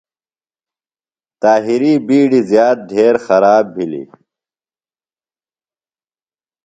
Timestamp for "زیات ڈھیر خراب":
2.51-3.65